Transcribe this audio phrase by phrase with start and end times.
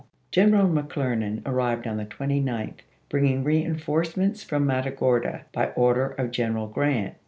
[0.31, 2.73] General McClernand arrived on the 29th,
[3.07, 7.13] bringing reenforcements from Matagorda by order of General Grant.